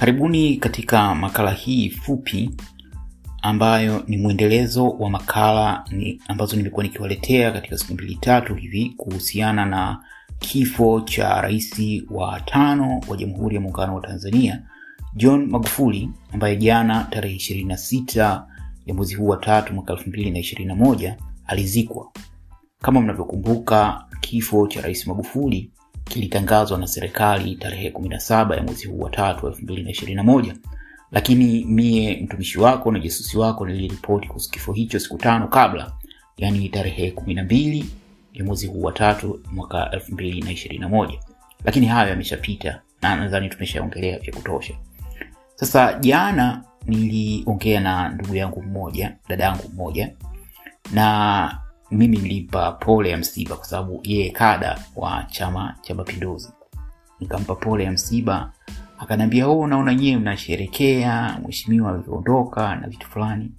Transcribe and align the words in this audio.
Karibuni 0.00 0.56
katika 0.56 1.14
makala 1.14 1.50
hii 1.50 1.90
fupi 1.90 2.50
ambayo 3.42 4.02
ni 4.06 4.16
mwendelezo 4.16 4.88
wa 4.90 5.10
makala 5.10 5.84
ni 5.90 6.22
ambazo 6.28 6.56
nimekuwa 6.56 6.82
nikiwaletea 6.84 7.52
katika 7.52 7.78
siku 7.78 7.92
mbili 7.94 8.14
tatu 8.16 8.54
hivi 8.54 8.94
kuhusiana 8.96 9.66
na 9.66 10.04
kifo 10.38 11.00
cha 11.00 11.40
rais 11.40 11.80
wa 12.10 12.40
tano 12.40 13.00
wa 13.08 13.16
Jamhuri 13.16 13.54
ya 13.54 13.60
Muungano 13.60 13.94
wa 13.94 14.00
Tanzania 14.00 14.62
John 15.16 15.46
Magufuli 15.46 16.10
ambaye 16.32 16.56
jana 16.56 17.04
tarehe 17.10 17.36
26 17.36 18.42
ya 18.86 18.94
mwezi 18.94 19.14
huu 19.14 19.26
wa 19.26 19.36
tatu 19.36 19.74
mwaka 19.74 19.92
2021 19.94 21.14
alizikwa. 21.46 22.12
Kama 22.82 23.00
mnavyokumbuka, 23.00 24.04
kifo 24.20 24.66
cha 24.66 24.80
rais 24.80 25.06
Magufuli 25.06 25.70
kilitangazwa 26.10 26.78
na 26.78 26.86
serikali 26.86 27.54
tarehe 27.56 27.90
17 27.90 28.56
ya 28.56 28.62
mwezi 28.62 28.86
huu 28.86 28.98
wa 28.98 29.10
tatu 29.10 29.46
2021, 29.48 30.54
lakini 31.12 31.64
mie 31.64 32.20
mtumishi 32.22 32.60
wako 32.60 32.92
na 32.92 32.98
jasusi 32.98 33.38
wako 33.38 33.66
niliripoti 33.66 34.28
kuhusu 34.28 34.50
kifo 34.50 34.72
hicho 34.72 34.98
siku 35.00 35.18
tano 35.18 35.48
kabla, 35.48 35.92
yani 36.36 36.68
tarehe 36.68 37.10
12 37.10 37.84
ya 38.32 38.44
mwezi 38.44 38.66
huu 38.66 38.82
wa 38.82 38.92
tatu 38.92 39.40
mwaka 39.52 39.90
2021, 40.10 41.18
lakini 41.64 41.86
hayo 41.86 42.08
yameshapita 42.10 42.80
na 43.02 43.16
nadhani 43.16 43.48
tumeshaongelea 43.48 44.18
vya 44.18 44.32
kutosha. 44.32 44.74
Sasa 45.54 45.92
jana 45.98 46.64
niliongea 46.86 47.80
na 47.80 48.08
ndugu 48.08 48.34
yangu 48.34 48.62
mmoja, 48.62 49.16
dada 49.28 49.44
yangu 49.44 49.68
mmoja, 49.74 50.10
na 50.92 51.58
mimi 51.90 52.16
nilimpa 52.18 52.72
pole 52.72 53.10
ya 53.10 53.16
msiba 53.16 53.56
kwa 53.56 53.64
sababu 53.64 54.00
yeye 54.04 54.30
kada 54.30 54.78
wa 54.96 55.24
Chama 55.30 55.74
cha 55.82 55.94
Mapinduzi. 55.94 56.52
Nikampa 57.20 57.54
pole 57.54 57.84
ya 57.84 57.92
msiba, 57.92 58.52
akaniambia 58.98 59.48
oh, 59.48 59.66
naona 59.66 59.94
nyewe 59.94 60.20
mnasherekea 60.20 61.38
mheshimiwa 61.46 61.94
alivyoondoka 61.94 62.76
na 62.76 62.88
vitu 62.88 63.06
fulani, 63.08 63.50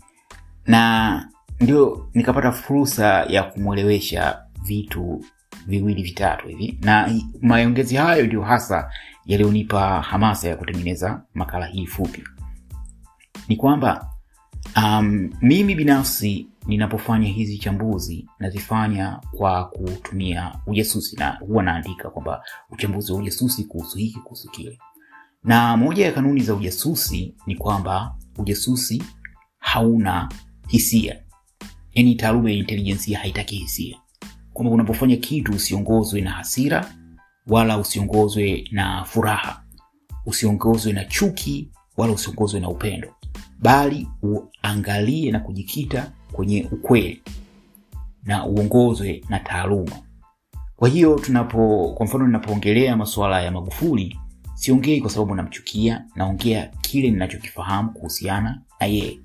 na 0.67 1.29
ndio 1.59 2.09
nikapata 2.13 2.51
fursa 2.51 3.07
ya 3.29 3.43
kumwelewesha 3.43 4.39
vitu 4.63 5.25
viwili 5.67 6.03
vitatu 6.03 6.47
hivi, 6.47 6.77
na 6.81 7.09
maongezi 7.41 7.95
hayo 7.95 8.25
ndio 8.27 8.41
hasa 8.41 8.91
yaliyonipa 9.25 10.01
hamasa 10.01 10.47
ya 10.49 10.55
kutengeneza 10.55 11.21
makala 11.33 11.65
hii 11.65 11.85
fupi. 11.87 12.23
Ni 13.47 13.55
kwamba 13.55 14.07
um, 14.77 15.29
mimi 15.41 15.75
binafsi 15.75 16.47
ninapofanya 16.67 17.27
hizi 17.27 17.57
chambuzi 17.57 18.25
nazifanya 18.39 19.19
kwa 19.37 19.65
kutumia 19.65 20.55
ujasusi, 20.67 21.15
na 21.15 21.29
huwa 21.31 21.63
naandika 21.63 22.09
kwamba 22.09 22.43
uchambuzi 22.71 23.11
wa 23.13 23.19
ujasusi 23.19 23.63
kuhusu 23.63 23.97
hiki 23.97 24.19
kuhusu 24.19 24.49
kile, 24.51 24.79
na 25.43 25.77
moja 25.77 26.05
ya 26.05 26.11
kanuni 26.11 26.41
za 26.41 26.53
ujasusi 26.55 27.35
ni 27.47 27.55
kwamba 27.55 28.15
ujasusi 28.37 29.03
hauna 29.59 30.29
hisia, 30.67 31.23
yani 31.93 32.15
taaluma 32.15 32.51
ya 32.51 32.55
intelijensia 32.57 33.19
haitaki 33.19 33.55
hisia, 33.55 33.97
kwamba 34.53 34.73
unapofanya 34.73 35.15
kitu 35.17 35.51
usiongozwe 35.51 36.21
na 36.21 36.31
hasira 36.31 36.91
wala 37.47 37.77
usiongozwe 37.77 38.67
na 38.71 39.03
furaha, 39.05 39.63
usiongozwe 40.25 40.93
na 40.93 41.05
chuki 41.05 41.71
wala 41.97 42.13
usiongozwe 42.13 42.59
na 42.59 42.69
upendo, 42.69 43.15
bali 43.59 44.07
uangalie 44.21 45.31
na 45.31 45.39
kujikita 45.39 46.11
kwenye 46.31 46.67
ukweli 46.71 47.21
na 48.23 48.45
uongozwe 48.45 49.23
na 49.29 49.39
taaluma. 49.39 49.95
Kwa 50.75 50.89
hiyo 50.89 51.15
tunapo, 51.19 51.93
kwa 51.97 52.05
mfano, 52.05 52.25
ninapoongelea 52.27 52.97
masuala 52.97 53.41
ya 53.41 53.51
Magufuli 53.51 54.19
siongei 54.55 55.01
kwa 55.01 55.09
sababu 55.09 55.35
namchukia, 55.35 56.05
naongea 56.15 56.71
kile 56.81 57.11
ninachokifahamu 57.11 57.89
kuhusiana 57.93 58.61
na 58.79 58.85
yeye 58.85 59.19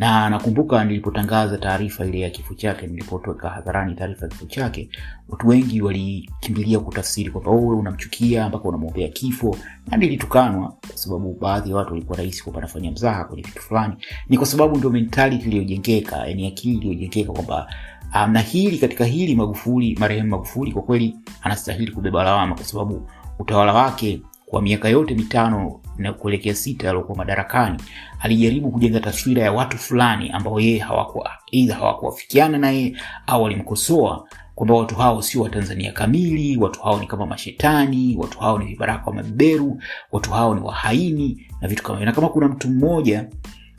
na 0.00 0.30
nakumbuka 0.30 0.84
nilipotangaza 0.84 1.58
taarifa 1.58 2.04
ile 2.06 2.20
ya 2.20 2.30
kifo 2.30 2.54
chake, 2.54 2.86
nilipotweka 2.86 3.48
hadharani 3.48 3.94
taarifa 3.94 4.26
ya 4.26 4.28
kifo 4.28 4.46
chake, 4.46 4.88
watu 5.28 5.48
wengi 5.48 5.82
walikimbilia 5.82 6.78
kutafsiri 6.80 7.30
kwamba 7.30 7.50
wewe 7.50 7.76
unamchukia 7.76 8.48
mpaka 8.48 8.64
unamwombea 8.68 9.08
kifo, 9.08 9.56
na 9.90 9.96
nilitukanwa 9.96 10.68
kwa 10.88 10.96
sababu 10.96 11.36
baadhi 11.40 11.70
ya 11.70 11.76
watu 11.76 11.92
walikuwa 11.92 12.18
rahisi 12.18 12.42
kwamba 12.42 12.60
nafanya 12.60 12.90
mzaha 12.90 13.24
kwenye 13.24 13.42
vitu 13.42 13.62
fulani. 13.62 13.94
Ni 14.28 14.36
kwa 14.38 14.46
sababu 14.46 14.76
ndio 14.76 14.90
mentality 14.90 15.44
iliyojengeka, 15.46 16.16
yani 16.26 16.46
akili 16.46 16.76
iliyojengeka 16.76 17.32
kwamba 17.32 17.66
um, 18.14 18.32
na 18.32 18.40
hili 18.40 18.78
katika 18.78 19.04
hili 19.04 19.34
Magufuli, 19.34 19.96
marehemu 20.00 20.28
Magufuli 20.28 20.72
kwa 20.72 20.82
kweli 20.82 21.16
anastahili 21.42 21.92
kubeba 21.92 22.24
lawama 22.24 22.54
kwa 22.54 22.64
sababu 22.64 23.10
utawala 23.38 23.72
wake 23.72 24.22
kwa 24.50 24.62
miaka 24.62 24.88
yote 24.88 25.14
mitano 25.14 25.80
na 25.96 26.12
kuelekea 26.12 26.54
sita 26.54 26.88
aliokuwa 26.90 27.18
madarakani 27.18 27.78
alijaribu 28.20 28.70
kujenga 28.70 29.00
taswira 29.00 29.42
ya 29.42 29.52
watu 29.52 29.78
fulani 29.78 30.30
ambao 30.30 30.60
yeye 30.60 30.78
hawakuwa 30.78 31.30
aidha 31.52 32.48
naye 32.48 32.96
au 33.26 33.42
walimkosoa 33.42 34.28
kwamba 34.54 34.74
watu 34.74 34.94
hao 34.94 35.22
sio 35.22 35.42
watanzania 35.42 35.92
kamili, 35.92 36.56
watu 36.56 36.80
hao 36.82 37.00
ni 37.00 37.06
kama 37.06 37.26
mashetani, 37.26 38.16
watu 38.18 38.38
hao 38.38 38.58
ni 38.58 38.64
vibaraka 38.64 39.06
wa 39.06 39.14
mabeberu, 39.16 39.82
watu 40.12 40.30
hao 40.30 40.54
ni 40.54 40.60
wahaini 40.60 41.46
na 41.60 41.68
vitu 41.68 41.82
kama. 41.82 42.04
Na 42.04 42.12
kama 42.12 42.28
kuna 42.28 42.48
mtu 42.48 42.68
mmoja 42.70 43.28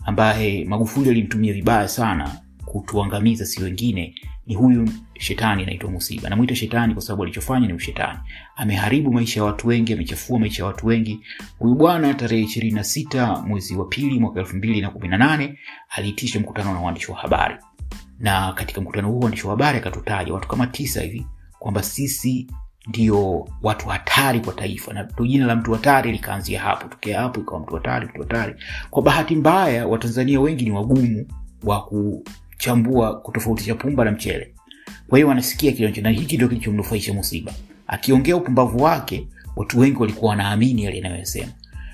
ambaye 0.06 0.66
Magufuli 0.66 1.10
alimtumia 1.10 1.54
vibaya 1.54 1.88
sana 1.88 2.36
kutuangamiza 2.66 3.46
si 3.46 3.64
wengine 3.64 4.16
ni 4.52 4.58
huyu 4.58 4.90
shetani 5.20 5.64
anaitwa 5.64 5.92
Musiba. 5.92 6.30
Namwita 6.30 6.56
shetani 6.56 6.94
kwa 6.94 7.04
sababu 7.04 7.24
alichofanya 7.24 7.68
ni 7.68 7.74
ushetani. 7.74 8.20
Ameharibu 8.56 9.14
maisha 9.14 9.40
ya 9.40 9.44
watu 9.46 9.68
wengi, 9.68 9.94
amechafua 9.94 10.40
maisha 10.40 10.64
ya 10.64 10.68
watu 10.68 10.88
wengi. 10.88 11.20
Huyu 11.60 11.76
bwana 11.76 12.14
tarehe 12.14 12.44
ishirini 12.44 12.76
na 12.76 12.84
sita 12.84 13.36
mwezi 13.48 13.76
wa 13.76 13.86
pili 13.86 14.20
mwaka 14.20 14.40
elfu 14.40 14.56
mbili 14.56 14.82
na 14.82 14.90
kumi 14.90 15.08
na 15.08 15.18
nane 15.18 15.60
aliitisha 15.90 16.40
mkutano 16.40 16.74
na 16.74 16.80
waandishi 16.80 17.12
wa 17.12 17.18
habari, 17.18 17.56
na 18.20 18.54
katika 18.54 18.82
mkutano 18.82 19.08
huo 19.12 19.20
waandishi 19.20 19.48
wa 19.48 19.52
habari 19.52 19.78
akatutaja 19.78 20.34
watu 20.34 20.48
kama 20.48 20.68
tisa 20.68 21.02
hivi 21.02 21.26
kwamba 21.60 21.84
sisi 21.84 22.48
ndio 22.88 23.48
watu 23.64 23.88
hatari 23.90 24.40
kwa 24.40 24.54
taifa, 24.54 24.94
na 24.94 25.08
jina 25.28 25.46
la 25.46 25.56
mtu 25.56 25.72
hatari 25.74 26.12
likaanzia 26.12 26.62
hapo. 26.62 26.88
Tokea 26.88 27.22
hapo 27.22 27.40
ikawa 27.42 27.60
mtu 27.60 27.76
hatari, 27.76 28.06
mtu 28.08 28.22
hatari. 28.22 28.56
Kwa 28.90 29.02
bahati 29.04 29.36
mbaya, 29.36 29.88
Watanzania 29.88 30.40
wengi 30.42 30.66
ni 30.66 30.72
wagumu 30.72 31.26
wa 31.64 31.82
chambua 32.62 33.20
kutofautisha 33.20 33.76
pumba 33.76 34.06
na 34.06 34.12
mchele. 34.12 34.54
Kwa 35.08 35.18
hiyo 35.18 35.28
wanasikia 35.28 35.72
kile 35.72 36.02
na 36.02 36.10
hiki 36.10 36.36
ndio 36.36 36.48
kilichomnufaisha 36.48 37.14
Musiba. 37.14 37.54
Akiongea 37.88 38.36
upumbavu 38.36 38.84
wake, 38.84 39.28
watu 39.56 39.80
wengi 39.80 39.98
walikuwa 39.98 40.30
wanaamini 40.30 40.84
yale 40.84 41.00
anayosema. 41.00 41.52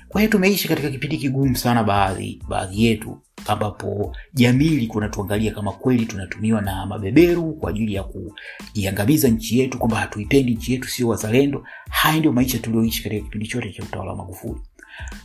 Kwa 0.08 0.20
hiyo 0.20 0.30
tumeishi 0.32 0.68
katika 0.68 0.90
kipindi 0.90 1.16
kigumu 1.18 1.56
sana, 1.56 1.84
baadhi 1.84 2.42
baadhi 2.48 2.84
yetu, 2.84 3.18
ambapo 3.46 4.16
jamii 4.34 4.66
ilikuwa 4.66 5.04
natuangalia 5.04 5.52
kama 5.52 5.72
kweli 5.72 6.06
tunatumiwa 6.06 6.60
na 6.60 6.86
mabeberu 6.86 7.52
kwa 7.52 7.70
ajili 7.70 7.94
ya 7.94 8.02
kuiangamiza 8.04 9.28
nchi 9.28 9.58
yetu, 9.58 9.78
kwamba 9.78 9.96
hatuipendi 9.96 10.54
nchi 10.54 10.72
yetu, 10.72 10.88
sio 10.88 11.08
wazalendo. 11.08 11.64
Haya 11.90 12.18
ndio 12.18 12.32
maisha 12.32 12.58
tulioishi 12.58 13.02
katika 13.02 13.22
kipindi 13.24 13.46
chote 13.46 13.70
cha 13.72 13.82
utawala 13.82 14.10
wa 14.10 14.16
Magufuli. 14.16 14.60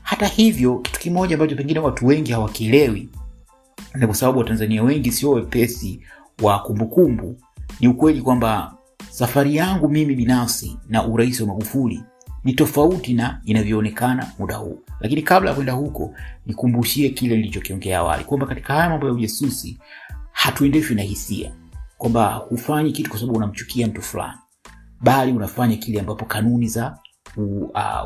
Hata 0.03 0.27
hivyo, 0.27 0.77
kitu 0.79 0.99
kimoja 0.99 1.35
ambacho 1.35 1.55
pengine 1.55 1.79
watu 1.79 2.07
wengi 2.07 2.31
hawakielewi 2.31 3.09
na 3.95 4.07
kwa 4.07 4.15
sababu 4.15 4.39
watanzania 4.39 4.83
wengi 4.83 5.11
sio 5.11 5.31
wepesi 5.31 6.01
wa 6.41 6.59
kumbukumbu, 6.59 7.35
ni 7.79 7.87
ukweli 7.87 8.21
kwamba 8.21 8.73
safari 9.09 9.55
yangu 9.55 9.89
mimi 9.89 10.15
binafsi 10.15 10.77
na 10.89 11.05
urais 11.07 11.41
wa 11.41 11.47
Magufuli 11.47 12.03
ni 12.43 12.53
tofauti 12.53 13.13
na 13.13 13.41
inavyoonekana 13.45 14.31
muda 14.39 14.55
huu. 14.55 14.79
Lakini 14.99 15.21
kabla 15.21 15.49
ya 15.49 15.55
kwenda 15.55 15.73
huko, 15.73 16.13
nikumbushie 16.45 17.09
kile 17.09 17.37
nilichokiongea 17.37 17.99
awali 17.99 18.23
kwamba 18.23 18.45
katika 18.47 18.73
haya 18.73 18.89
mambo 18.89 19.07
ya 19.07 19.13
ujasusi 19.13 19.79
hatuendeshwi 20.31 20.95
na 20.95 21.01
hisia, 21.01 21.51
kwamba 21.97 22.33
hufanyi 22.33 22.91
kitu 22.91 23.09
kwa 23.09 23.19
sababu 23.19 23.37
unamchukia 23.37 23.87
mtu 23.87 24.01
fulani, 24.01 24.37
bali 25.01 25.31
unafanya 25.31 25.75
kile 25.77 25.99
ambapo 25.99 26.25
kanuni 26.25 26.67
za 26.67 26.97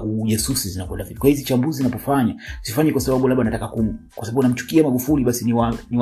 ujasusi 0.03 0.67
uh, 0.67 0.73
zinakwenda 0.73 1.05
vipi. 1.05 1.19
Kwa 1.19 1.29
hizi 1.29 1.43
chambuzi 1.43 1.83
napofanya 1.83 2.35
sifanyi 2.61 2.91
kwa 2.91 3.01
sababu 3.01 3.27
labda 3.27 3.43
nataka 3.43 3.67
kum, 3.67 3.97
kwa 4.15 4.25
sababu 4.25 4.43
namchukia 4.43 4.83
Magufuli 4.83 5.23
basi 5.25 5.45
ni, 5.45 5.53
wa, 5.53 5.75
ni 5.89 5.97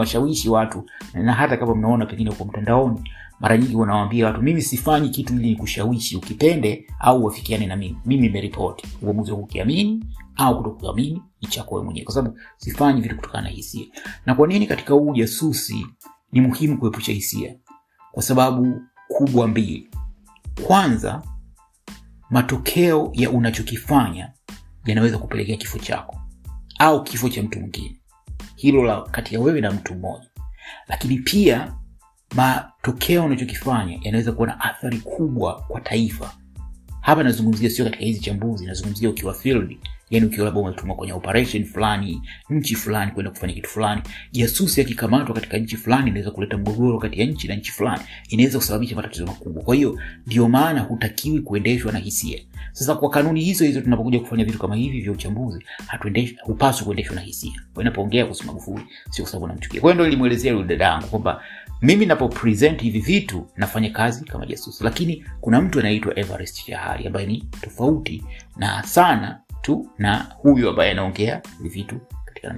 watu, 0.50 0.83
na 1.13 1.33
hata 1.33 1.57
kama 1.57 1.75
mnaona 1.75 2.06
pengine 2.06 2.30
uko 2.30 2.45
mtandaoni 2.45 3.00
mara 3.39 3.57
nyingi 3.57 3.75
wanawaambia 3.75 4.25
watu 4.25 4.42
mimi 4.42 4.62
sifanyi 4.62 5.10
kitu 5.10 5.33
ili 5.33 5.50
nikushawishi 5.50 6.18
ukipende 6.18 6.88
au 7.00 7.25
wafikiane 7.25 7.68
na 7.68 7.75
mimi. 7.75 7.98
Mimi 8.06 8.22
nimeripoti 8.27 8.88
uamuzi 9.01 9.31
wa 9.31 9.38
kukiamini 9.38 10.06
au 10.36 10.57
kutokuamini 10.57 11.21
ni 11.42 11.83
mwenyewe, 11.83 12.06
kwa 12.06 12.13
sababu 12.13 12.38
sifanyi 12.57 13.01
vitu 13.01 13.16
kutokana 13.16 13.44
na 13.44 13.50
hisia. 13.50 13.86
Na 14.25 14.36
kwa 14.36 14.48
nini 14.48 14.68
katika 14.68 14.94
huu 14.94 15.10
ujasusi 15.10 15.88
ni 16.31 16.42
muhimu 16.42 16.78
kuepusha 16.78 17.12
hisia? 17.12 17.56
Kwa 18.12 18.24
sababu 18.24 18.81
kubwa 19.07 19.48
mbili. 19.48 19.89
Kwanza, 20.68 21.21
matokeo 22.30 23.10
ya 23.13 23.30
unachokifanya 23.30 24.31
yanaweza 24.86 25.18
kupelekea 25.18 25.57
kifo 25.57 25.80
chako 25.80 26.22
au 26.80 27.04
kifo 27.04 27.30
cha 27.30 27.44
mtu 27.44 27.60
mwingine, 27.60 28.00
hilo 28.56 28.83
la 28.83 29.01
kati 29.01 29.36
ya 29.36 29.42
wewe 29.42 29.62
na 29.62 29.72
mtu 29.72 29.95
mmoja. 29.95 30.30
Lakini 30.88 31.18
pia 31.18 31.74
matokeo 32.36 33.25
unachokifanya 33.25 34.00
yanaweza 34.01 34.31
kuwa 34.31 34.48
na 34.48 34.60
athari 34.60 34.98
kubwa 34.98 35.62
kwa 35.68 35.81
taifa. 35.81 36.33
Hapa 37.01 37.24
nazungumzia 37.24 37.69
sio 37.69 37.86
katika 37.86 38.04
hizi 38.06 38.19
chambuzi, 38.19 38.66
nazungumzia 38.66 39.10
ukiwa 39.10 39.33
field, 39.33 39.78
yani 40.10 40.25
ukiwa 40.25 40.46
labda 40.46 40.60
umetumwa 40.62 40.96
kwenye 40.96 41.13
operation 41.13 41.66
fulani 41.66 42.22
nchi 42.50 42.75
fulani 42.75 43.12
kwenda 43.12 43.31
kufanya 43.31 43.54
kitu 43.54 43.69
fulani. 43.69 44.02
Jasusi 44.31 44.81
akikamatwa 44.81 45.36
katika 45.36 45.57
nchi 45.57 45.78
fulani 45.78 46.10
inaweza 46.10 46.31
kuleta 46.31 46.57
mgogoro 46.57 47.00
kati 47.00 47.19
ya 47.19 47.25
nchi 47.25 47.48
na 47.48 47.56
nchi 47.56 47.72
fulani. 47.72 48.02
Inaweza 48.30 48.57
kusababisha 48.57 48.96
matatizo 48.96 49.25
makubwa. 49.25 49.63
Kwa 49.63 49.75
hiyo 49.75 50.00
ndio 50.28 50.50
maana 50.50 50.80
hutakiwi 50.81 51.40
kuendeshwa 51.42 51.92
na 51.92 52.00
hisia. 52.00 52.40
Sasa 52.72 52.96
kwa 52.96 53.10
kanuni 53.10 53.42
hizo 53.44 53.66
hizo 53.66 53.81
tunapokuja 53.81 54.19
kufanya 54.19 54.46
vitu 54.46 54.60
kama 54.60 54.75
hivi 54.75 55.02
vya 55.02 55.12
uchambuzi 55.12 55.66
hupaswi 56.44 56.86
kuendeshwa 56.86 57.16
na 57.16 57.22
hisia. 57.22 57.62
Inapoongea 57.81 58.25
kuhusu 58.25 58.48
magufuli 58.48 58.84
sio 59.10 59.24
kwa 59.25 59.31
sababu 59.31 59.48
namchukia. 59.48 59.81
Kwa 59.81 59.94
ndo 59.94 60.04
nilimwelezea 60.04 60.63
dada 60.63 60.86
yangu 60.86 61.07
kwamba 61.07 61.44
mimi 61.81 62.06
napo 62.06 62.34
hivi 62.80 63.00
vitu 63.00 63.48
nafanya 63.57 63.90
kazi 63.90 64.25
kama 64.25 64.46
jasusi 64.46 64.84
lakini 64.84 65.25
kuna 65.42 65.62
mtu 65.62 65.80
anaitwa 65.80 66.19
everest 66.19 66.66
chahari 66.66 67.07
ambaye 67.07 67.25
ni 67.25 67.44
tofauti 67.62 68.24
na 68.57 68.84
sana 68.84 69.40
tu 69.65 69.88
na 69.97 70.25
huyu 70.38 70.69
ambaye 70.69 70.91
anaongea 70.91 71.41
vitu 71.59 71.95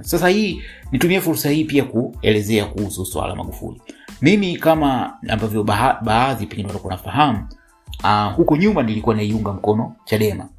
sasa 0.02 0.30
hii 0.30 0.62
nitumie 0.92 1.22
fursa 1.22 1.50
hii 1.50 1.64
pia 1.66 1.84
kuelezea 1.84 2.66
kuhusu 2.66 3.06
swala 3.06 3.36
magufuli. 3.36 3.82
Mimi 4.22 4.58
kama 4.58 5.14
ambavyo 5.30 5.64
baadhi 6.04 6.46
pengine 6.46 6.68
watakuwa 6.68 6.94
nafahamu 6.94 7.48
uh, 8.04 8.34
huko 8.36 8.58
nyuma 8.58 8.84
nilikuwa 8.84 9.16
naiunga 9.16 9.54
mkono 9.54 9.96
chadema. 10.06 10.50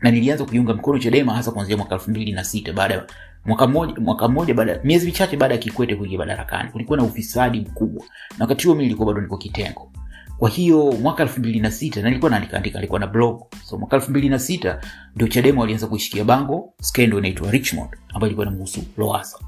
Na 0.00 0.10
nilianza 0.10 0.44
kuiunga 0.44 0.74
mkono 0.74 0.98
chadema 0.98 1.34
hasa 1.34 1.50
kuanzia 1.50 1.76
mwaka 1.76 1.94
elfu 1.94 2.10
mbili 2.10 2.32
na 2.32 2.44
sita 2.44 2.72
baada 2.72 3.06
mwaka 3.44 3.66
mmoja 3.66 3.94
mwaka 4.00 4.28
mmoja 4.28 4.54
baada 4.54 4.80
miezi 4.84 5.06
michache 5.06 5.36
baada 5.36 5.54
ya 5.54 5.60
kikwete 5.60 5.96
kuingia 5.96 6.18
madarakani. 6.18 6.70
Kulikuwa 6.70 6.98
na 6.98 7.04
ufisadi 7.04 7.60
mkubwa. 7.60 8.04
Na 8.38 8.44
wakati 8.44 8.66
huo 8.66 8.76
mi 8.76 8.82
nilikuwa 8.82 9.06
bado 9.06 9.20
niko 9.20 9.36
kitengo 9.38 9.92
kwa 10.38 10.50
hiyo 10.50 10.92
mwaka 10.92 11.22
elfu 11.22 11.40
mbili 11.40 11.60
na 11.60 11.70
sita 11.70 12.02
na 12.02 12.08
nilikuwa 12.08 12.30
naandika 12.30 12.56
andika 12.56 12.98
na 12.98 13.06
blog. 13.06 13.42
So 13.64 13.78
mwaka 13.78 13.96
elfu 13.96 14.10
mbili 14.10 14.28
na 14.28 14.38
sita 14.38 14.80
ndio 15.14 15.28
chadema 15.28 15.60
walianza 15.60 15.86
kuishikia 15.86 16.24
bango. 16.24 16.74
Skendo 16.80 17.18
inaitwa 17.18 17.50
richmond 17.50 17.90
ambayo 18.08 18.26
ilikuwa 18.26 18.46
namhusu 18.46 18.80
loasa 18.96 19.38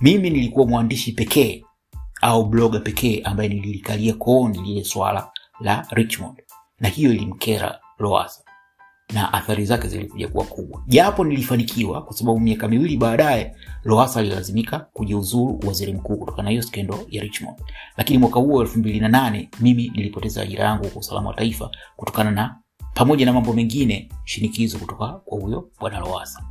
mimi 0.00 0.30
nilikuwa 0.30 0.66
mwandishi 0.66 1.12
pekee 1.12 1.64
au 2.22 2.46
bloga 2.46 2.80
pekee 2.80 3.20
ambaye 3.24 3.48
nililikalia 3.48 4.14
kooni 4.14 4.58
lile 4.62 4.84
swala 4.84 5.30
la 5.60 5.86
richmond. 5.90 6.42
Na 6.80 6.88
hiyo 6.88 7.12
ilimkera 7.12 7.78
loasa 7.98 8.40
na 9.14 9.32
athari 9.32 9.64
zake 9.64 9.88
zilikuja 9.88 10.28
kuwa 10.28 10.44
kubwa. 10.44 10.82
Japo 10.86 11.24
nilifanikiwa 11.24 12.02
kwa 12.02 12.16
sababu 12.16 12.40
miaka 12.40 12.68
miwili 12.68 12.96
baadaye 12.96 13.56
loasa 13.84 14.20
alilazimika 14.20 14.78
kujiuzuru 14.92 15.60
waziri 15.66 15.92
mkuu 15.92 16.16
kutokana 16.16 16.42
na 16.44 16.50
hiyo 16.50 16.62
skendo 16.62 17.06
ya 17.10 17.22
richmond. 17.22 17.56
Lakini 17.96 18.18
mwaka 18.18 18.40
huo 18.40 18.60
elfu 18.62 18.78
mbili 18.78 19.00
na 19.00 19.08
nane 19.08 19.50
mimi 19.60 19.88
nilipoteza 19.94 20.42
ajira 20.42 20.64
yangu 20.64 20.88
kwa 20.88 21.00
usalama 21.00 21.28
wa 21.28 21.34
taifa 21.34 21.70
kutokana 21.96 22.30
na 22.30 22.56
pamoja 22.94 23.26
na 23.26 23.32
mambo 23.32 23.52
mengine 23.52 24.08
shinikizo 24.24 24.78
kutoka 24.78 25.08
kwa 25.08 25.40
huyo 25.40 25.70
bwana 25.80 26.00
loasa 26.00 26.42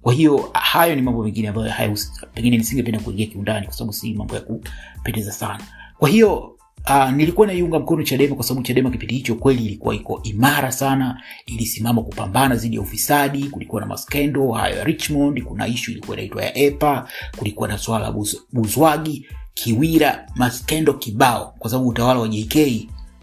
kwa 0.00 0.12
hiyo 0.12 0.50
hayo 0.52 0.94
ni 0.94 1.02
mambo 1.02 1.22
mengine 1.22 1.48
ambayo 1.48 1.96
pengine 2.34 2.56
nisingependa 2.56 3.00
kuingia 3.00 3.26
kiundani 3.26 3.66
kwa 3.66 3.74
sababu 3.74 3.92
si 3.92 4.14
mambo 4.14 4.34
ya 4.34 4.40
kupendeza 4.40 5.32
sana. 5.32 5.64
Kwa 5.98 6.08
hiyo 6.08 6.57
Uh, 6.90 7.10
nilikuwa 7.12 7.46
naiunga 7.46 7.78
mkono 7.78 8.02
chadema 8.02 8.34
kwa 8.34 8.44
sababu 8.44 8.66
chadema 8.66 8.90
kipindi 8.90 9.14
hicho 9.14 9.34
kweli 9.34 9.64
ilikuwa 9.64 9.94
iko 9.94 10.20
imara 10.22 10.72
sana 10.72 11.22
ilisimama 11.46 12.02
kupambana 12.02 12.56
dhidi 12.56 12.76
ya 12.76 12.82
ufisadi 12.82 13.42
kulikuwa 13.48 13.80
na 13.80 13.86
maskendo 13.86 14.52
hayo 14.52 14.76
ya 14.76 14.84
richmond 14.84 15.42
kuna 15.42 15.66
ishu 15.66 15.90
ilikuwa 15.90 16.16
inaitwa 16.16 16.42
ya 16.44 16.58
epa 16.58 17.08
kulikuwa 17.36 17.68
na 17.68 17.78
swala 17.78 18.04
la 18.04 18.12
buz, 18.12 18.34
buzwagi 18.52 19.26
kiwira 19.54 20.26
maskendo 20.36 20.92
kibao. 20.94 21.54
Kwa 21.58 21.70
sababu 21.70 21.88
utawala 21.88 22.20
wa 22.20 22.28
jk 22.28 22.56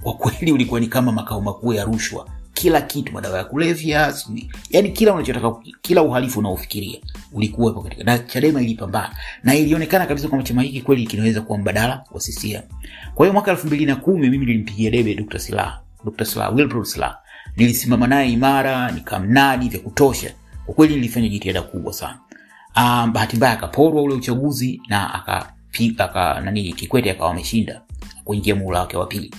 kwa 0.01 0.13
kweli 0.13 0.51
ulikuwa 0.51 0.79
ni 0.79 0.87
kama 0.87 1.11
makao 1.11 1.41
makuu 1.41 1.73
ya 1.73 1.83
rushwa 1.85 2.27
kila 2.55 2.81
kitu 2.81 3.13
madawa 3.13 3.37
ya 3.37 3.43
kulevya 3.43 4.13
yani 4.69 4.89
kila 4.89 5.13
unachotaka 5.13 5.53
kila 5.81 6.01
uhalifu 6.01 6.39
unaofikiria 6.39 6.99
ulikuwepo 7.33 7.81
katika 7.81 8.03
na 8.03 8.19
chadema 8.19 8.61
ilipambana. 8.61 9.15
Na 9.43 9.55
ilionekana 9.55 10.05
kabisa 10.05 10.27
kwamba 10.27 10.47
chama 10.47 10.61
hiki 10.61 10.81
kweli 10.81 11.07
kinaweza 11.07 11.41
kuwa 11.41 11.57
mbadala 11.57 12.03
wa 12.11 12.19
ccm 12.19 12.61
kwa 13.15 13.25
hiyo 13.25 13.33
mwaka 13.33 13.51
elfu 13.51 13.67
mbili 13.67 13.85
na 13.85 13.95
kumi 13.95 14.29
mimi 14.29 14.45
nilimpigia 14.45 14.91
debe 14.91 15.15
dr 15.15 15.39
silaha. 15.39 15.81
Dr 16.05 16.25
silaha 16.25 16.49
wilbrod 16.49 16.85
silaha. 16.85 17.17
Nilisimama 17.57 18.07
naye 18.07 18.31
imara 18.31 18.91
nikamnadi 18.91 19.69
vya 19.69 19.79
kutosha. 19.79 20.33
Kwa 20.65 20.75
kweli 20.75 20.95
nilifanya 20.95 21.27
jitihada 21.29 21.61
kubwa 21.61 21.93
sana. 21.93 22.19
Um, 22.77 23.13
bahati 23.13 23.35
mbaya 23.37 23.53
akaporwa 23.53 24.01
ule 24.01 24.13
uchaguzi 24.13 24.81
na 24.89 25.13
aka, 25.13 25.53
aka 25.97 26.41
nani 26.41 26.73
kikwete 26.73 27.11
akawa 27.11 27.31
ameshinda. 27.31 27.81
Kuingia 28.23 28.55
muhula 28.55 28.79
wake 28.79 28.97
wa 28.97 29.05
pili 29.05 29.31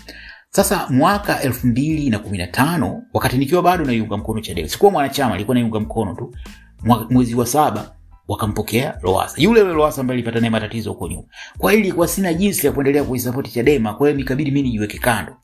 sasa 0.57 0.87
mwaka 0.91 1.41
elfu 1.43 1.67
mbili 1.67 2.11
na 2.11 2.19
kumi 2.19 2.39
na 2.39 2.47
tano 2.47 3.03
wakati 3.13 3.39
nikiwa 3.39 3.63
bado 3.63 3.85
naiunga 3.85 4.17
mkono 4.17 4.41
chadema 4.41 4.69
sikuwa 4.69 4.91
mwanachama 4.93 5.35
ilikuwa 5.35 5.55
naiunga 5.55 5.81
mkono 5.81 6.15
tu 6.15 6.35
mwezi 7.11 7.35
wa 7.35 7.47
saba 7.47 7.91
wakampokea 8.29 8.99
loasa 9.03 9.43
yule 9.43 9.61
yule 9.61 9.73
loasa 9.73 10.01
ambaye 10.01 10.19
ilipata 10.21 10.41
naye 10.41 10.51
matatizo 10.51 10.93
huko 10.93 11.09
nyuma. 11.09 11.23
Kwa 11.59 11.73
hiyo 11.73 11.85
ilikuwa 11.85 12.09
sina 12.09 12.35
jinsi 12.35 12.67
ya 12.67 12.73
kuendelea 12.73 13.05
kuisapoti 13.05 13.51
chadema 13.51 13.95
kwa 13.95 14.07
hiyo 14.09 14.19
nikabidi 14.19 14.51
mi 14.51 14.63
nijiweke 14.63 14.99
kando 14.99 15.37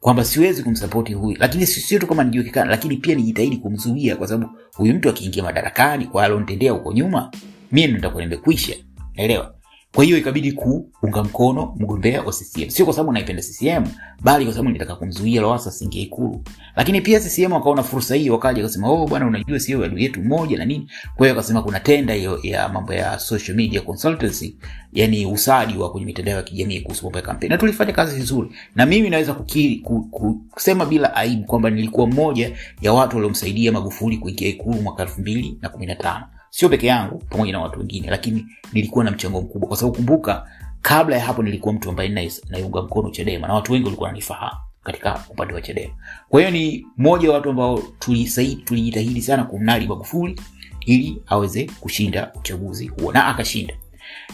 kwamba 0.00 0.24
siwezi 0.24 0.62
kumsapoti 0.62 1.14
huyu. 1.14 1.36
Lakini 1.40 1.66
sio 1.66 1.98
tu 1.98 2.06
kama 2.06 2.24
nijiweke 2.24 2.64
lakini 2.64 2.96
pia 2.96 3.14
nijitahidi 3.14 3.56
kumzuia 3.56 4.16
kwa 4.16 4.26
sababu 4.28 4.52
huyu 4.76 4.94
mtu 4.94 5.08
akiingia 5.08 5.42
madarakani 5.42 6.06
kwa 6.06 6.24
alonitendea 6.24 6.72
huko 6.72 6.92
nyuma 6.92 7.30
mie 7.72 7.86
nitakuwa 7.86 8.22
nimekwisha. 8.24 8.74
Naelewa 9.14 9.54
kwa 9.94 10.04
hiyo 10.04 10.18
ikabidi 10.18 10.52
kuunga 10.52 11.24
mkono 11.24 11.74
mgombea 11.78 12.22
wa 12.22 12.32
CCM, 12.32 12.68
sio 12.70 12.84
kwa 12.84 12.94
sababu 12.94 13.12
naipenda 13.12 13.42
CCM, 13.42 13.84
bali 14.20 14.44
kwa 14.44 14.54
sababu 14.54 14.68
nilitaka 14.68 14.96
kumzuia 14.96 15.40
Lowassa 15.40 15.70
asiingie 15.70 16.02
Ikulu. 16.02 16.42
Lakini 16.76 17.00
pia 17.00 17.20
CCM 17.20 17.52
wakaona 17.52 17.82
fursa 17.82 18.14
hiyo, 18.14 18.32
wakaja 18.32 18.62
wakasema, 18.62 18.88
oh 18.90 19.06
bwana, 19.06 19.26
unajua 19.26 19.60
sio 19.60 19.84
adui 19.84 20.02
yetu 20.02 20.20
mmoja 20.22 20.58
na 20.58 20.64
nini. 20.64 20.90
Kwa 21.16 21.26
hiyo 21.26 21.38
akasema 21.38 21.62
kuna 21.62 21.80
tenda 21.80 22.14
hiyo 22.14 22.40
ya 22.42 22.68
mambo 22.68 22.92
ya 22.94 23.18
social 23.18 23.56
media 23.56 23.80
consultancy, 23.80 24.56
yani 24.92 25.26
usadi 25.26 25.78
wa 25.78 25.90
kwenye 25.90 26.06
mitandao 26.06 26.36
ya 26.36 26.42
kijamii 26.42 26.80
kuhusu 26.80 27.04
mambo 27.04 27.18
ya 27.18 27.24
kampeni, 27.24 27.50
na 27.50 27.58
tulifanya 27.58 27.92
kazi 27.92 28.16
vizuri, 28.16 28.50
na 28.74 28.86
mimi 28.86 29.10
naweza 29.10 29.34
kukiri, 29.34 29.76
ku, 29.76 30.40
kusema 30.50 30.86
bila 30.86 31.14
aibu 31.16 31.44
kwamba 31.44 31.70
nilikuwa 31.70 32.06
mmoja 32.06 32.56
ya 32.80 32.92
watu 32.92 33.16
waliomsaidia 33.16 33.72
Magufuli 33.72 34.16
kuingia 34.18 34.48
Ikulu 34.48 34.82
mwaka 34.82 35.04
2015 35.04 36.37
sio 36.50 36.68
peke 36.68 36.86
yangu 36.86 37.18
pamoja 37.18 37.52
na 37.52 37.60
watu 37.60 37.78
wengine 37.78 38.10
lakini 38.10 38.46
nilikuwa 38.72 39.04
na 39.04 39.10
mchango 39.10 39.40
mkubwa. 39.40 39.68
Kwa 39.68 39.76
sababu 39.76 39.96
kumbuka 39.96 40.46
kabla 40.82 41.16
ya 41.16 41.24
hapo 41.24 41.42
nilikuwa 41.42 41.74
mtu 41.74 41.90
ambaye 41.90 42.08
naiunga 42.50 42.82
mkono 42.82 43.10
chadema 43.10 43.48
na 43.48 43.54
watu 43.54 43.72
wengi 43.72 43.84
walikuwa 43.84 44.06
wananifahamu 44.06 44.58
katika 44.82 45.20
upande 45.30 45.54
wa 45.54 45.62
chadema. 45.62 45.94
Kwa 46.28 46.40
hiyo 46.40 46.50
ni 46.52 46.86
mmoja 46.96 47.28
wa 47.28 47.34
watu 47.34 47.50
ambao 47.50 47.82
tulijitahidi 48.64 49.22
sana 49.22 49.44
kumnadi 49.44 49.86
magufuli 49.86 50.40
ili 50.86 51.22
aweze 51.26 51.64
kushinda 51.80 52.32
uchaguzi 52.34 52.86
huo 52.88 53.12
na 53.12 53.26
akashinda. 53.26 53.74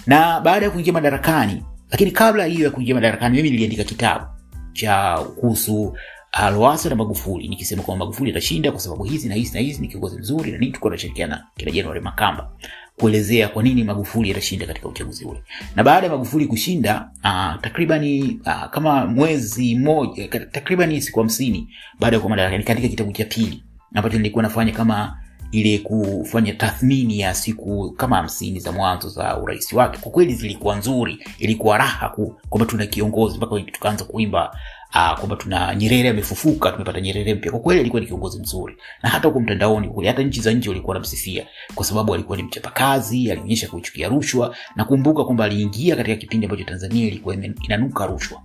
Na 0.07 0.41
baada 0.41 0.65
ya 0.67 0.71
kuingia 0.71 0.93
madarakani 0.93 1.63
lakini 1.91 2.11
kabla 2.11 2.45
hiyo 2.45 2.65
ya 2.65 2.71
kuingia 2.71 2.95
madarakani 2.95 3.37
mimi 3.37 3.51
niliandika 3.51 3.85
kitabu 3.85 4.25
cha 4.73 5.19
kuhusu 5.41 5.97
Lowassa 6.43 6.89
na 6.89 6.95
Magufuli 6.97 7.49
nikisema 7.49 7.83
kwamba 7.83 8.05
Magufuli 8.05 8.31
atashinda 8.31 8.71
kwa 8.71 8.81
sababu 8.81 9.05
hizi 9.05 9.29
na 9.29 9.35
hizi 9.35 9.55
na 9.55 9.61
hizi, 9.61 9.81
ni 9.83 9.89
kiongozi 9.89 10.19
mzuri 10.19 10.53
na 10.53 10.59
nini. 10.59 10.71
Tulikuwa 10.73 10.91
tunashirikiana 10.91 11.47
kina 11.57 11.71
January 11.71 12.01
Makamba 12.01 12.51
kuelezea 12.97 13.49
kwa 13.49 13.63
nini 13.63 13.85
Magufuli 13.85 14.31
atashinda 14.31 14.67
katika 14.67 14.89
uchaguzi 14.89 15.25
ule. 15.25 15.43
Na 15.77 15.85
baada 15.85 16.07
ya 16.07 16.13
Magufuli 16.13 16.47
kushinda 16.47 17.11
uh, 17.25 17.61
takribani 17.61 18.41
uh, 18.47 18.65
kama 18.71 19.07
mwezi 19.07 19.75
mmoja, 19.75 20.29
takribani 20.29 21.01
siku 21.03 21.19
hamsini 21.21 21.69
baada 22.01 22.17
ya 22.17 22.21
kuwa 22.21 22.31
madarakani, 22.31 22.59
nikaandika 22.59 22.89
kitabu 22.89 23.13
cha 23.13 23.25
pili 23.25 23.63
ambacho 23.95 24.17
nilikuwa 24.17 24.43
nafanya 24.43 24.73
kama 24.73 25.19
ile 25.53 25.79
kufanya 25.79 26.53
tathmini 26.55 27.21
ya 27.21 27.35
siku 27.35 27.93
kama 27.97 28.17
hamsini 28.17 28.61
za 28.61 28.73
mwanzo 28.73 29.09
za 29.09 29.39
urais 29.39 29.73
wake. 29.73 29.99
Kwa 29.99 30.13
kweli 30.13 30.35
zilikuwa 30.35 30.77
nzuri, 30.77 31.25
ilikuwa 31.39 31.79
raha 31.79 32.09
kwamba 32.49 32.67
tuna 32.67 32.87
kiongozi 32.87 33.37
mpaka 33.37 33.61
tukaanza 33.61 34.05
kuimba 34.05 34.57
uh, 34.95 35.19
kwamba 35.19 35.37
tuna 35.37 35.75
Nyerere 35.75 36.09
amefufuka, 36.09 36.73
tumepata 36.73 37.01
Nyerere 37.01 37.35
mpya. 37.35 37.51
Kwa 37.51 37.61
kweli 37.61 37.81
alikuwa 37.81 38.01
ni 38.01 38.07
kiongozi 38.07 38.41
mzuri, 38.41 38.77
na 39.03 39.09
hata 39.09 39.29
huko 39.29 39.41
mtandaoni 39.41 39.89
kule, 39.89 40.09
hata 40.09 40.23
nchi 40.23 40.41
za 40.41 40.53
nje 40.53 40.69
walikuwa 40.69 40.93
wanamsifia 40.95 41.47
kwa 41.75 41.85
sababu 41.85 42.15
alikuwa 42.15 42.37
ni 42.37 42.43
mchapakazi, 42.43 43.31
alionyesha 43.33 43.69
kuchukia 43.69 44.09
rushwa. 44.09 44.57
Nakumbuka 44.77 45.25
kwamba 45.25 45.45
aliingia 45.45 45.97
katika 45.97 46.17
kipindi 46.17 46.47
ambacho 46.47 46.65
Tanzania 46.65 47.07
ilikuwa 47.07 47.35
inanuka 47.65 48.07
rushwa, 48.07 48.43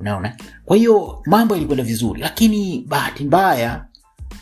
unaona. 0.00 0.36
Kwa 0.64 0.76
hiyo 0.76 1.22
mambo 1.26 1.54
yalikwenda 1.54 1.84
vizuri, 1.84 2.20
lakini 2.20 2.84
bahati 2.88 3.24
mbaya 3.24 3.84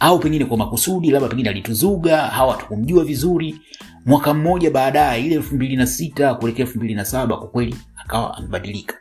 au 0.00 0.18
pengine 0.18 0.44
kwa 0.44 0.56
makusudi, 0.56 1.10
labda 1.10 1.28
pengine 1.28 1.48
alituzuga, 1.50 2.16
hawa 2.22 2.52
hatukumjua 2.52 3.04
vizuri 3.04 3.60
mwaka 4.06 4.34
mmoja 4.34 4.70
baadaye 4.70 5.24
ile 5.26 5.34
elfu 5.34 5.54
mbili 5.54 5.76
na 5.76 5.86
sita 5.86 6.34
kuelekea 6.34 6.66
elfu 6.66 6.78
mbili 6.78 6.94
na 6.94 7.04
saba 7.04 7.36
kwa 7.36 7.48
kweli 7.48 7.76
akawa 7.96 8.36
amebadilika. 8.36 8.94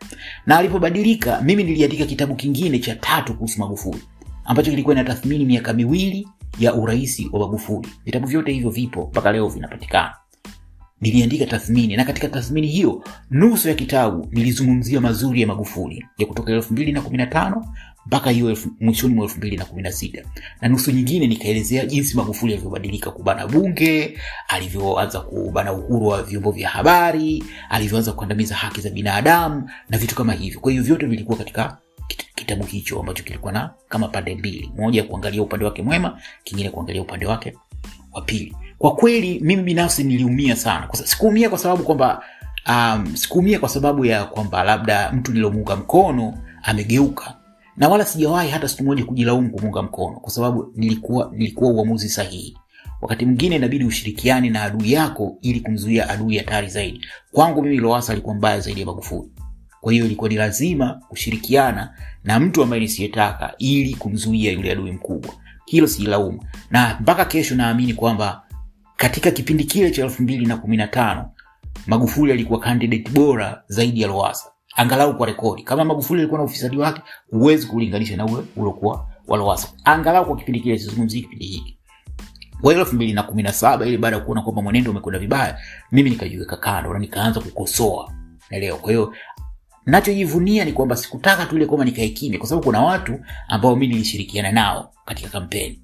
Na 0.45 0.57
alipobadilika 0.57 1.41
mimi 1.41 1.63
niliandika 1.63 2.05
kitabu 2.05 2.35
kingine 2.35 2.79
cha 2.79 2.95
tatu 2.95 3.33
kuhusu 3.33 3.59
magufuli 3.59 4.01
ambacho 4.45 4.71
kilikuwa 4.71 4.95
na 4.95 5.01
inatathmini 5.01 5.45
miaka 5.45 5.73
miwili 5.73 6.27
ya 6.59 6.73
urahisi 6.73 7.29
wa 7.33 7.39
magufuli. 7.39 7.89
Vitabu 8.05 8.27
vyote 8.27 8.51
hivyo 8.51 8.69
vipo 8.69 9.07
mpaka 9.11 9.31
leo 9.31 9.47
vinapatikana. 9.47 10.13
Niliandika 11.01 11.45
tathmini 11.45 11.95
na 11.95 12.05
katika 12.05 12.27
tathmini 12.27 12.67
hiyo 12.67 13.03
nusu 13.31 13.67
ya 13.67 13.73
kitabu 13.73 14.27
nilizungumzia 14.31 15.01
mazuri 15.01 15.41
ya 15.41 15.47
magufuli 15.47 16.05
ya 16.17 16.25
kutoka 16.25 16.51
215 16.51 17.63
mpaka 18.09 18.29
hiyo 18.29 18.57
mwishoni 18.79 19.13
mwa 19.13 19.23
elfu 19.25 19.37
mbili 19.37 19.57
na 19.57 19.65
kumi 19.65 19.81
na 19.81 19.91
sita. 19.91 20.21
Na 20.61 20.69
nusu 20.69 20.91
nyingine 20.91 21.27
nikaelezea 21.27 21.85
jinsi 21.85 22.17
magufuli 22.17 22.53
alivyobadilika 22.53 23.11
kubana 23.11 23.47
bunge 23.47 24.17
alivyoanza 24.47 25.19
kubana 25.19 25.73
uhuru 25.73 26.07
wa 26.07 26.23
vyombo 26.23 26.51
vya 26.51 26.69
habari 26.69 27.43
alivyoanza 27.69 28.11
kukandamiza 28.11 28.55
haki 28.55 28.81
za 28.81 28.89
binadamu 28.89 29.69
na 29.89 29.97
vitu 29.97 30.15
kama 30.15 30.33
hivyo. 30.33 30.59
Kwa 30.59 30.71
hiyo 30.71 30.83
vyote 30.83 31.05
vilikuwa 31.05 31.37
katika 31.37 31.77
kitabu 32.35 32.63
hicho 32.63 32.99
ambacho 32.99 33.23
kilikuwa 33.23 33.51
na 33.51 33.69
kama 33.89 34.07
pande 34.07 34.35
mbili. 34.35 34.71
Moja 34.77 35.03
kuangalia 35.03 35.41
upande 35.41 35.65
wake 35.65 35.81
mwema 35.81 36.19
kingine 36.43 36.69
kuangalia 36.69 37.01
upande 37.01 37.25
wake 37.25 37.55
wa 38.11 38.21
pili. 38.21 38.55
Kwa 38.77 38.95
kweli 38.95 39.39
mimi 39.43 39.63
binafsi 39.63 40.03
niliumia 40.03 40.55
sana. 40.55 40.87
Kwa, 40.87 40.95
sikuumia 40.99 41.49
kwa 41.49 41.57
sababu 41.57 41.83
kwamba 41.83 42.23
um, 42.67 43.15
sikuumia 43.15 43.59
kwa 43.59 43.69
sababu 43.69 44.05
ya 44.05 44.25
kwamba 44.25 44.63
labda 44.63 45.11
mtu 45.11 45.31
nilomuunga 45.31 45.75
mkono 45.75 46.37
amegeuka 46.63 47.38
na 47.79 47.89
wala 47.89 48.05
sijawahi 48.05 48.49
hata 48.49 48.67
siku 48.67 48.83
moja 48.83 49.05
kujilaumu 49.05 49.49
kumunga 49.51 49.81
mkono 49.81 50.19
kwa 50.19 50.31
sababu 50.31 50.73
nilikuwa 50.75 51.31
nilikuwa 51.35 51.71
uamuzi 51.71 52.09
sahihi. 52.09 52.57
Wakati 53.01 53.25
mwingine 53.25 53.55
inabidi 53.55 53.85
ushirikiane 53.85 54.49
na 54.49 54.63
adui 54.63 54.91
yako 54.91 55.37
ili 55.41 55.59
kumzuia 55.59 56.09
adui 56.09 56.37
hatari 56.37 56.67
zaidi. 56.69 57.05
Kwangu 57.31 57.61
mimi 57.63 57.77
lowasa 57.77 58.13
alikuwa 58.13 58.35
mbaya 58.35 58.59
zaidi 58.59 58.79
ya 58.79 58.85
magufuli. 58.85 59.31
Kwa 59.81 59.93
hiyo 59.93 60.05
ilikuwa 60.05 60.29
ni 60.29 60.35
lazima 60.35 61.01
kushirikiana 61.09 61.93
na 62.23 62.39
mtu 62.39 62.63
ambaye 62.63 62.81
nisiyetaka 62.81 63.53
ili 63.57 63.93
kumzuia 63.95 64.51
yule 64.51 64.71
adui 64.71 64.91
mkubwa. 64.91 65.33
Hilo 65.65 65.87
sijilaumu 65.87 66.43
na 66.71 66.97
mpaka 67.01 67.25
kesho 67.25 67.55
naamini 67.55 67.93
kwamba 67.93 68.41
katika 68.95 69.31
kipindi 69.31 69.63
kile 69.63 69.91
cha 69.91 70.03
elfu 70.03 70.23
mbili 70.23 70.45
na 70.45 70.57
kumi 70.57 70.77
na 70.77 70.87
tano 70.87 71.29
magufuli 71.87 72.31
alikuwa 72.31 72.59
candidate 72.59 73.09
bora 73.11 73.63
zaidi 73.67 74.01
ya 74.01 74.07
lowasa 74.07 74.49
angalau 74.75 75.17
kwa 75.17 75.27
rekodi. 75.27 75.63
Kama 75.63 75.85
magufuli 75.85 76.19
alikuwa 76.21 76.39
na 76.39 76.45
ufisadi 76.45 76.77
wake 76.77 77.01
huwezi 77.31 77.67
kulinganisha 77.67 78.17
na 78.17 78.25
ule 78.25 78.43
uliokuwa 78.55 79.07
wa 79.27 79.59
angalau 79.83 80.25
kwa 80.25 80.35
kipindi 80.37 80.59
kile 80.59 80.79
sizungumzii 80.79 81.21
kipindi 81.21 81.45
hiki. 81.45 81.77
Kwa 82.61 82.71
hiyo 82.73 82.83
elfu 82.85 82.95
mbili 82.95 83.13
na 83.13 83.23
kumi 83.23 83.43
na 83.43 83.53
saba 83.53 83.85
ili 83.85 83.97
baada 83.97 84.17
ya 84.17 84.23
kuona 84.23 84.41
kwamba 84.41 84.61
mwenendo 84.61 84.91
umekwenda 84.91 85.19
vibaya 85.19 85.57
mimi 85.91 86.09
nikajiweka 86.09 86.57
kando 86.57 86.93
na 86.93 86.99
nikaanza 86.99 87.39
kukosoa. 87.39 88.13
Naelewa. 88.51 88.77
Kwa 88.77 88.91
hiyo 88.91 89.13
nachojivunia 89.85 90.65
ni 90.65 90.73
kwamba 90.73 90.95
sikutaka 90.95 91.45
tu 91.45 91.55
ile 91.55 91.65
kwamba 91.65 91.85
nikae 91.85 92.37
kwa 92.37 92.47
sababu 92.47 92.65
kuna 92.65 92.81
watu 92.81 93.19
ambao 93.47 93.75
mi 93.75 93.87
nilishirikiana 93.87 94.51
nao 94.51 94.91
katika 95.05 95.29
kampeni. 95.29 95.81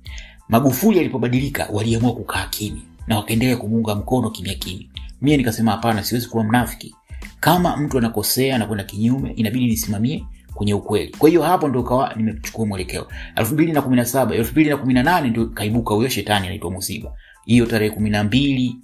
Magufuli 0.50 1.00
alipobadilika 1.00 1.68
waliamua 1.72 2.14
kukaa 2.16 2.46
kimya 2.48 2.82
na 3.08 3.18
wakaendelea 3.18 3.58
kumuunga 3.58 3.96
mkono 3.96 4.30
kimya 4.30 4.54
kimya. 4.54 4.86
Mie 5.22 5.38
nikasema 5.38 5.72
hapana 5.72 6.04
siwezi 6.04 6.28
kuwa 6.28 6.44
mnafiki 6.44 6.96
kama 7.40 7.78
mtu 7.78 7.98
anakosea 7.98 8.56
anakwenda 8.56 8.84
kinyume 8.84 9.32
inabidi 9.32 9.66
nisimamie 9.66 10.24
kwenye 10.54 10.74
ukweli. 10.74 11.16
Kwa 11.18 11.30
hiyo 11.30 11.42
hapo 11.42 11.68
ndo 11.68 11.84
kawa 11.84 12.14
nimechukua 12.16 12.66
mwelekeo. 12.66 13.08
Elfu 13.36 13.54
mbili 13.54 13.72
na 13.72 13.82
kumi 13.82 13.96
na 13.96 14.06
saba 14.06 14.36
elfu 14.36 14.52
mbili 14.52 14.70
na 14.70 14.78
kumi 14.78 14.94
na 14.94 15.04
nane 15.04 15.30
ndio 15.30 15.46
kaibuka 15.46 15.94
huyo 15.94 16.10
shetani 16.10 16.46
anaitwa 16.48 16.72
musiba. 16.72 17.12
Hiyo 17.46 17.66
tarehe 17.66 17.92
kumi 17.92 18.10
na 18.10 18.24
mbili 18.24 18.76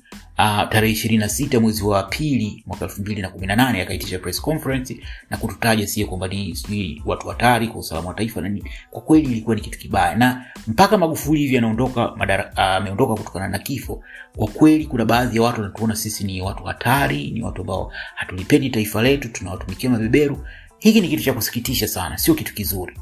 uh, 0.41 0.69
tarehe 0.69 0.93
ishirini 0.93 1.19
na 1.19 1.29
sita 1.29 1.59
mwezi 1.59 1.83
wa 1.83 2.03
pili 2.03 2.63
mwaka 2.67 2.85
elfu 2.85 3.01
mbili 3.01 3.21
na 3.21 3.29
kumi 3.29 3.47
na 3.47 3.55
nane 3.55 3.81
akaitisha 3.81 4.19
press 4.19 4.41
conference 4.41 4.97
na 5.29 5.37
kututaja 5.37 5.87
sie 5.87 6.05
kwamba 6.05 6.27
ni 6.27 6.55
sijui 6.55 7.01
watu 7.05 7.27
hatari 7.27 7.67
kwa 7.67 7.79
usalama 7.79 8.07
wa 8.07 8.13
taifa 8.13 8.41
na 8.41 8.59
kwa 8.89 9.01
kweli 9.01 9.31
ilikuwa 9.31 9.55
ni 9.55 9.61
kitu 9.61 9.79
kibaya 9.79 10.15
na 10.15 10.45
mpaka 10.67 10.97
magufuli 10.97 11.39
hivi 11.39 11.57
anaondoka 11.57 12.13
ameondoka 12.55 13.13
uh, 13.13 13.19
kutokana 13.19 13.47
na 13.47 13.59
kifo. 13.59 14.03
Kwa 14.35 14.47
kweli 14.47 14.85
kuna 14.85 15.05
baadhi 15.05 15.35
ya 15.37 15.43
watu 15.43 15.61
wanatuona 15.61 15.95
sisi 15.95 16.23
ni 16.23 16.41
watu 16.41 16.63
hatari 16.63 17.31
ni 17.31 17.41
watu 17.41 17.61
ambao 17.61 17.91
hatulipendi 18.15 18.69
taifa 18.69 19.01
letu 19.01 19.29
tunawatumikia 19.29 19.89
mabeberu. 19.89 20.47
Hiki 20.79 21.01
ni 21.01 21.09
kitu 21.09 21.23
cha 21.23 21.33
kusikitisha 21.33 21.87
sana 21.87 22.17
sio 22.17 22.33
kitu 22.33 22.53
kizuri. 22.53 22.97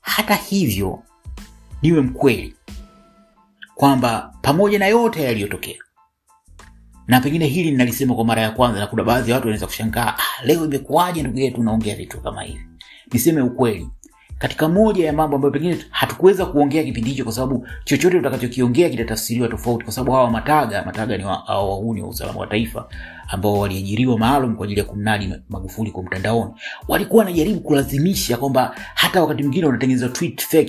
Hata 0.00 0.34
hivyo 0.34 1.02
niwe 1.82 2.00
mkweli 2.00 2.54
kwamba 3.74 4.34
pamoja 4.42 4.78
na 4.78 4.86
yote 4.86 5.22
yaliyotokea 5.22 5.76
na 7.08 7.20
pengine 7.20 7.46
hili 7.46 7.70
ninalisema 7.70 8.14
kwa 8.14 8.24
mara 8.24 8.42
ya 8.42 8.50
kwanza 8.50 8.80
na 8.80 8.86
kuna 8.86 9.04
baadhi 9.04 9.30
ya 9.30 9.36
watu 9.36 9.46
wanaweza 9.46 9.66
kushangaa 9.66 10.14
ah, 10.18 10.44
leo 10.46 10.64
imekuwaje 10.64 11.22
ndugu 11.22 11.38
yetu 11.38 11.60
unaongea 11.60 11.96
vitu 11.96 12.20
kama 12.20 12.42
hivi? 12.42 12.60
Niseme 13.12 13.42
ukweli 13.42 13.88
katika 14.38 14.68
moja 14.68 15.06
ya 15.06 15.12
mambo 15.12 15.36
ambayo 15.36 15.52
pengine 15.52 15.78
hatukuweza 15.90 16.46
kuongea 16.46 16.84
kipindi 16.84 17.10
hicho 17.10 17.24
kwa 17.24 17.32
sababu 17.32 17.66
chochote 17.84 18.18
utakachokiongea 18.18 18.90
kitatafsiriwa 18.90 19.48
tofauti 19.48 19.84
kwa 19.84 19.92
sababu 19.92 20.12
hawa 20.12 20.30
mataga 20.30 20.84
mataga 20.84 21.16
ni 21.16 21.24
wahuni 21.24 22.00
wa, 22.00 22.06
wa 22.06 22.12
usalama 22.12 22.40
wa 22.40 22.46
taifa 22.46 22.88
ambao 23.28 23.58
waliajiriwa 23.58 24.18
maalum 24.18 24.56
kwa 24.56 24.64
ajili 24.64 24.80
ya 24.80 24.86
kumnadi 24.86 25.34
magufuli 25.48 25.90
kwa 25.90 26.02
mtandaoni. 26.02 26.50
Walikuwa 26.88 27.24
wanajaribu 27.24 27.60
kulazimisha 27.60 28.36
kwamba 28.36 28.74
hata 28.94 29.22
wakati 29.22 29.42
mwingine 29.42 29.66
wanatengeneza 29.66 30.10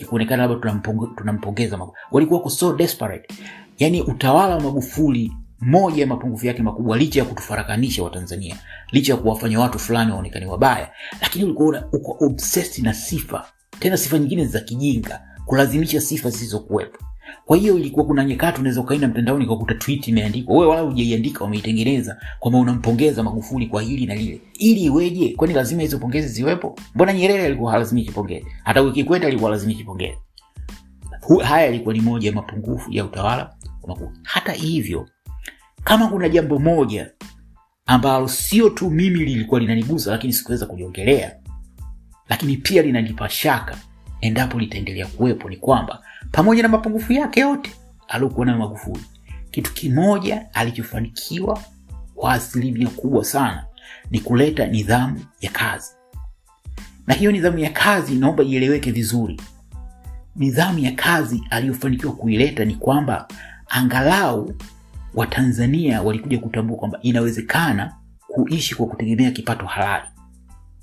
kuonekana 0.08 0.44
labda 0.48 0.60
tunampongeza, 0.60 1.12
tunampongeza 1.16 1.80
walikuwa 2.12 2.50
so 2.50 2.74
desperate. 2.76 3.34
Yaani 3.80 4.02
utawala 4.02 4.56
wa 4.56 4.62
magufuli 4.62 5.32
moja 5.62 6.02
ya 6.02 6.08
mapungufu 6.08 6.46
yake 6.48 6.64
makubwa 6.64 6.98
licha 6.98 7.20
ya 7.20 7.26
kutufarakanisha 7.26 8.04
watanzania 8.04 8.56
licha 8.92 9.14
ya 9.14 9.20
kuwafanya 9.20 9.60
watu 9.60 9.80
fulani 9.80 10.12
waonekane 10.12 10.46
wabaya 10.46 10.92
lakini 11.22 11.46
ulikuwa 11.46 11.84
uko 11.94 12.26
obsessed 12.26 12.84
na 12.86 12.94
sifa 12.94 13.46
tena 13.80 13.98
sifa 13.98 14.20
nyingine 14.20 14.46
za 14.46 14.60
kijinga 14.60 15.22
kulazimisha 15.46 16.02
sifa 16.02 16.30
zisizokuwepo. 16.30 16.98
Kwa 17.46 17.58
hiyo 17.58 17.78
ilikuwa 17.78 18.06
kuna 18.06 18.26
nyakati 18.26 18.60
unaweza 18.60 18.82
ukaenda 18.82 19.08
mtandaoni 19.08 19.46
ukakuta 19.46 19.74
tweet 19.76 20.08
imeandikwa 20.08 20.56
wewe 20.58 20.68
wala 20.70 20.82
hujaiandika 20.82 21.44
wameitengeneza 21.44 22.18
kwamba 22.40 22.60
unampongeza 22.60 23.24
magufuli 23.24 23.68
kwa 23.68 23.82
hili 23.82 24.06
na 24.06 24.16
lile. 24.16 24.42
Ili 24.54 24.82
iweje? 24.82 25.34
Kwani 25.38 25.54
lazima 25.54 25.82
hizo 25.82 26.00
pongezi 26.00 26.28
ziwepo? 26.28 26.76
Mbona 26.96 27.14
nyerere 27.14 27.46
alikuwa 27.46 27.72
halazimishi 27.72 28.12
pongezi 28.12 28.46
hata 28.64 28.92
kikwete 28.92 29.26
alikuwa 29.28 29.52
lazimishi 29.52 29.84
pongezi 29.84 30.18
haya 31.44 31.66
yalikuwa 31.66 31.94
ni 31.94 32.02
moja 32.02 32.30
ya 32.30 32.36
mapungufu 32.36 32.92
ya 32.92 33.06
utawala 33.06 33.54
hata 34.24 34.52
hivyo 34.52 35.10
kama 35.90 36.08
kuna 36.08 36.30
jambo 36.30 36.60
moja 36.60 37.12
ambalo 37.86 38.28
sio 38.28 38.70
tu 38.70 38.90
mimi 38.90 39.20
lilikuwa 39.20 39.60
linanigusa 39.60 40.12
lakini 40.12 40.34
sikuweza 40.34 40.66
kuliongelea 40.66 41.36
lakini 42.30 42.58
pia 42.58 42.82
linanipa 42.82 43.30
shaka 43.30 43.78
endapo 44.22 44.60
litaendelea 44.60 45.08
kuwepo 45.08 45.50
ni 45.50 45.58
kwamba 45.58 46.02
pamoja 46.32 46.64
na 46.64 46.70
mapungufu 46.70 47.14
yake 47.14 47.40
yote 47.40 47.72
aliokuwa 48.08 48.46
nayo 48.46 48.58
magufuli 48.58 49.06
kitu 49.52 49.74
kimoja 49.74 50.54
alichofanikiwa 50.54 51.64
kwa 52.16 52.34
asilimia 52.34 52.90
kubwa 52.90 53.26
sana 53.26 53.66
ni 54.12 54.20
kuleta 54.20 54.68
nidhamu 54.68 55.26
ya 55.42 55.52
kazi. 55.52 55.92
Na 57.08 57.14
hiyo 57.14 57.32
nidhamu 57.32 57.60
ya 57.60 57.70
kazi 57.70 58.16
naomba 58.16 58.44
ieleweke 58.44 58.92
vizuri. 58.92 59.42
Nidhamu 60.36 60.80
ya 60.80 60.92
kazi 60.92 61.44
aliyofanikiwa 61.50 62.14
kuileta 62.14 62.66
ni 62.66 62.76
kwamba 62.76 63.28
angalau 63.70 64.54
watanzania 65.14 66.02
walikuja 66.02 66.40
kutambua 66.40 66.78
kwamba 66.78 67.00
inawezekana 67.02 67.96
kuishi 68.28 68.76
kwa 68.76 68.88
kutegemea 68.88 69.32
kipato 69.32 69.66
halali. 69.66 70.06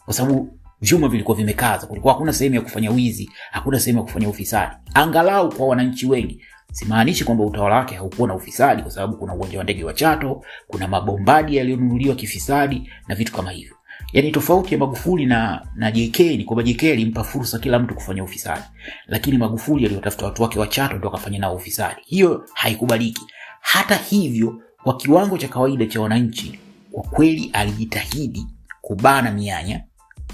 Kwa 0.04 0.14
sababu 0.14 0.59
vyuma 0.80 1.09
vilikuwa 1.09 1.37
vimekaza 1.37 1.87
kulikuwa 1.87 2.12
hakuna 2.14 2.33
sehemu 2.33 2.54
ya 2.56 2.61
kufanya 2.61 2.90
wizi 2.90 3.30
hakuna 3.50 3.80
sehemu 3.80 3.99
ya 3.99 4.04
kufanya 4.04 4.28
ufisadi. 4.28 4.75
Angalau 4.95 5.54
kwa 5.54 5.66
wananchi 5.66 6.06
wengi 6.06 6.42
simaanishi 6.73 7.25
kwamba 7.25 7.45
utawala 7.45 7.76
wake 7.76 7.95
haukuwa 7.95 8.28
na 8.28 8.35
ufisadi 8.35 8.83
kwa 8.83 8.90
sababu 8.90 9.16
kuna 9.16 9.35
uwanja 9.35 9.59
wa 9.59 9.64
ndege 9.64 9.85
wa 9.85 9.95
chato 9.95 10.42
kuna 10.66 10.88
mabombadi 10.88 11.56
yaliyonunuliwa 11.56 12.14
kifisadi 12.14 12.90
na 13.09 13.14
vitu 13.14 13.33
kama 13.33 13.50
hivyo. 13.50 13.76
Yaani 14.12 14.33
tofauti 14.33 14.75
ya 14.75 14.80
magufuli 14.80 15.26
na 15.26 15.66
na 15.75 15.90
jk 15.90 16.18
ni 16.21 16.45
kwamba 16.45 16.62
jk 16.62 16.83
alimpa 16.83 17.25
fursa 17.25 17.59
kila 17.59 17.78
mtu 17.78 17.95
kufanya 17.95 18.25
ufisadi. 18.25 18.62
Lakini 19.06 19.38
magufuli 19.38 19.87
aliwatafuta 19.87 20.25
watu 20.26 20.42
wake 20.42 20.59
wa 20.59 20.66
chato 20.66 20.97
ndo 20.97 21.09
akafanya 21.09 21.38
nao 21.38 21.54
ufisadi. 21.56 22.00
Hiyo 22.06 22.45
haikubaliki 22.54 23.23
hata 23.66 23.94
hivyo 23.96 24.62
kwa 24.82 24.96
kiwango 24.96 25.38
cha 25.38 25.49
kawaida 25.49 25.87
cha 25.87 26.00
wananchi 26.00 26.58
kwa 26.92 27.02
kweli 27.02 27.50
alijitahidi 27.52 28.46
kubana 28.80 29.30
mianya. 29.30 29.85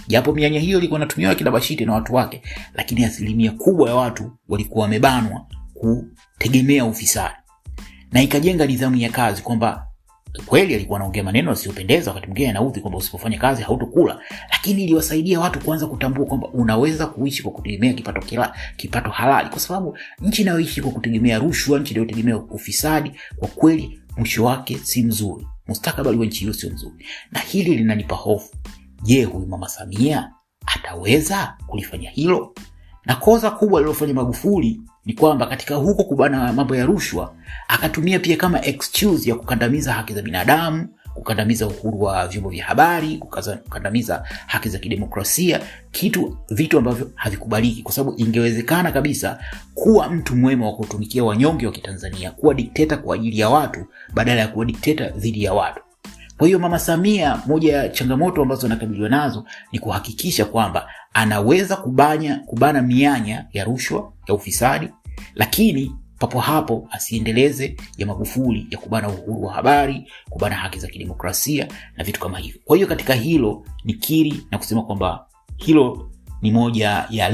Japo 0.06 0.32
mianya 0.32 0.60
hiyo 0.60 0.78
ilikuwa 0.78 1.00
inatumiwa 1.00 1.34
bashite 1.34 1.84
na 1.84 1.92
watu 1.92 2.14
wake 2.14 2.42
lakini 2.74 3.04
asilimia 3.04 3.52
kubwa 3.52 3.88
ya 3.88 3.94
watu 3.96 4.32
walikuwa 4.48 4.82
wamebanwa 4.82 5.46
kutegemea 5.74 6.84
ufisadi. 6.84 7.34
Na 8.12 8.22
ikajenga 8.22 8.66
nidhamu 8.66 8.96
ya 8.96 9.10
kazi 9.10 9.42
kwamba 9.42 9.86
kweli 10.46 10.74
alikuwa 10.74 10.98
anaongea 10.98 11.22
maneno 11.24 11.50
asiyopendeza 11.50 12.10
wakati 12.10 12.26
mwingine 12.26 12.50
anaudhi 12.50 12.80
kwamba 12.80 12.98
usipofanya 12.98 13.38
kazi 13.38 13.62
hautokula 13.62 14.20
lakini 14.50 14.84
iliwasaidia 14.84 15.40
watu 15.40 15.58
kuanza 15.60 15.86
kutambua 15.86 16.26
kwamba 16.26 16.48
unaweza 16.48 17.06
kuishi 17.06 17.42
kwa 17.42 17.52
kutegemea 17.52 17.92
kipato 17.92 18.20
kila, 18.20 18.56
kipato 18.76 19.10
halali. 19.10 19.48
Kwa 19.48 19.58
sababu 19.60 19.98
nchi 20.20 20.42
inayoishi 20.42 20.82
kwa 20.82 20.90
kutegemea 20.90 21.38
rushwa 21.38 21.78
nchi 21.78 21.94
inayotegemea 21.94 22.36
ufisadi 22.36 23.12
kwa 23.36 23.48
kweli 23.48 24.00
mwisho 24.16 24.44
wake 24.44 24.78
si 24.82 25.02
mzuri. 25.04 25.46
Mustakabali 25.68 26.18
wa 26.18 26.26
nchi 26.26 26.40
hiyo 26.40 26.52
sio 26.52 26.70
mzuri. 26.70 27.06
Na 27.32 27.40
hili 27.40 27.74
linanipa 27.76 28.16
hofu. 28.16 28.54
Je 29.02 29.24
huyu 29.24 29.46
mama 29.46 29.68
samia 29.68 30.30
ataweza 30.66 31.56
kulifanya 31.66 32.10
hilo 32.10 32.54
na 33.06 33.14
kosa 33.16 33.50
kubwa 33.50 33.80
lililofanya 33.80 34.14
magufuli 34.14 34.80
ni 35.06 35.12
kwamba 35.14 35.46
katika 35.46 35.74
huko 35.74 36.04
kubana 36.04 36.52
mambo 36.52 36.76
ya 36.76 36.86
rushwa 36.86 37.34
akatumia 37.68 38.18
pia 38.18 38.36
kama 38.36 38.64
excuse 38.64 39.30
ya 39.30 39.36
kukandamiza 39.36 39.92
haki 39.92 40.14
za 40.14 40.22
binadamu 40.22 40.88
kukandamiza 41.14 41.66
uhuru 41.66 42.02
wa 42.02 42.28
vyombo 42.28 42.50
vya 42.50 42.64
habari 42.64 43.18
kukandamiza 43.64 44.24
haki 44.46 44.68
za 44.68 44.78
kidemokrasia 44.78 45.60
kitu 45.90 46.36
vitu 46.50 46.78
ambavyo 46.78 47.10
havikubaliki. 47.14 47.82
Kwa 47.82 47.92
sababu 47.92 48.16
ingewezekana 48.18 48.92
kabisa 48.92 49.38
kuwa 49.74 50.08
mtu 50.08 50.36
mwema 50.36 50.66
wa 50.66 50.76
kutumikia 50.76 51.24
wanyonge 51.24 51.66
wa 51.66 51.72
kitanzania 51.72 52.30
kuwa 52.30 52.54
dikteta 52.54 52.96
kwa 52.96 53.14
ajili 53.14 53.38
ya 53.38 53.48
watu 53.48 53.86
badala 54.14 54.40
ya 54.40 54.48
kuwa 54.48 54.64
dikteta 54.64 55.08
dhidi 55.08 55.44
ya 55.44 55.52
watu. 55.52 55.82
Kwa 56.38 56.46
hiyo 56.46 56.58
mama 56.58 56.78
samia 56.78 57.40
moja 57.46 57.76
ya 57.76 57.88
changamoto 57.88 58.42
ambazo 58.42 58.66
anakabiliwa 58.66 59.08
nazo 59.08 59.44
ni 59.72 59.78
kuhakikisha 59.78 60.44
kwamba 60.44 60.88
anaweza 61.14 61.76
kubanya 61.76 62.36
kubana 62.46 62.82
mianya 62.82 63.46
ya 63.52 63.64
rushwa 63.64 64.12
ya 64.28 64.34
ufisadi 64.34 64.88
lakini 65.34 65.96
papo 66.18 66.40
hapo 66.40 66.88
asiendeleze 66.90 67.76
ya 67.98 68.06
magufuli 68.06 68.66
ya 68.70 68.78
kubana 68.78 69.08
uhuru 69.08 69.42
wa 69.44 69.54
habari 69.54 70.12
kubana 70.30 70.56
haki 70.56 70.78
za 70.78 70.88
kidemokrasia 70.88 71.68
na 71.96 72.04
vitu 72.04 72.20
kama 72.20 72.38
hivyo. 72.38 72.60
Kwa 72.64 72.76
hiyo 72.76 72.88
katika 72.88 73.14
hilo 73.14 73.66
nikiri 73.84 74.46
na 74.50 74.58
kusema 74.58 74.82
kwamba 74.82 75.26
hilo 75.56 76.10
ni 76.42 76.50
moja 76.50 77.06
ya 77.10 77.30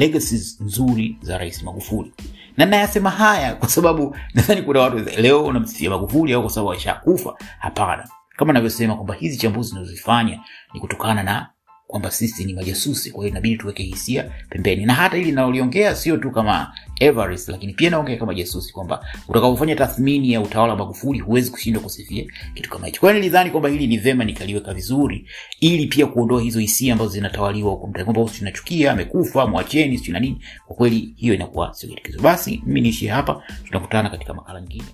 nzuri 0.61 1.19
za 1.23 1.39
rais 1.39 1.63
magufuli. 1.63 2.13
Na 2.57 2.67
nayasema 2.67 3.11
haya 3.11 3.55
kwa 3.55 3.69
sababu 3.69 4.17
nadhani 4.35 4.63
kuna 4.63 4.81
watu 4.81 4.99
leo 4.99 5.45
unamsifia 5.45 5.91
magufuli 5.91 6.33
au 6.33 6.43
kwa 6.43 6.51
sababu 6.51 6.73
aishakufa. 6.73 7.35
Hapana. 7.59 8.09
Kama 8.37 8.53
navyosema 8.53 8.95
kwamba 8.95 9.15
hizi 9.15 9.37
chambuzi 9.39 9.69
zinazozifanya 9.69 10.41
ni 10.75 10.81
kutokana 10.81 11.23
na 11.23 11.51
kwamba 11.89 12.11
sisi 12.11 12.45
ni 12.45 12.53
majasusi 12.55 13.11
kwa 13.11 13.25
hiyo 13.25 13.31
inabidi 13.31 13.57
tuweke 13.57 13.83
hisia 13.83 14.31
pembeni. 14.51 14.87
Na 14.87 14.95
hata 14.95 15.17
ili 15.17 15.33
naloliongea 15.33 15.95
sio 15.97 16.17
tu 16.17 16.31
kama 16.31 16.73
Everest, 17.01 17.49
lakini 17.49 17.73
pia 17.73 17.91
naongea 17.91 18.17
kama 18.17 18.35
jasusi 18.35 18.73
kwamba 18.73 19.05
utakapofanya 19.29 19.77
tathmini 19.77 20.33
ya 20.33 20.41
utawala 20.41 20.73
wa 20.73 20.79
magufuli 20.79 21.19
huwezi 21.19 21.51
kushindwa 21.51 21.83
kusifia 21.83 22.25
kitu 22.55 22.71
kama 22.71 22.87
hicho. 22.87 23.01
Kwa 23.01 23.13
nilidhani 23.13 23.51
kwamba 23.51 23.69
hili 23.69 23.87
ni 23.87 23.99
vema 23.99 24.25
nikaliweka 24.25 24.75
vizuri 24.75 25.27
ili 25.61 25.87
pia 25.87 26.07
kuondoa 26.07 26.43
hizo 26.43 26.61
hisia 26.61 26.93
ambazo 26.93 27.11
zinatawaliwa 27.11 27.71
huko 27.71 27.87
mtaani 27.87 28.05
kwamba 28.15 28.93
amekufa 28.93 29.47
mwacheni 29.47 30.01
nini. 30.21 30.39
Kwa 30.67 30.77
kweli 30.77 31.15
hiyo 31.17 31.35
inakuwa 31.35 31.75
sio 31.75 31.89
kitu 31.89 32.21
basi 32.23 32.63
mimi 32.67 32.81
niishie 32.81 33.11
hapa. 33.11 33.43
Tunakutana 33.65 34.11
katika 34.11 34.35
makala 34.35 34.61
nyingine 34.61 34.85